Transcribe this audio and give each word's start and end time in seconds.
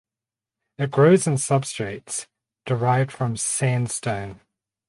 It 0.79 0.89
grows 0.89 1.27
in 1.27 1.35
substrates 1.35 2.25
derived 2.65 3.11
from 3.11 3.37
sandstone. 3.37 4.39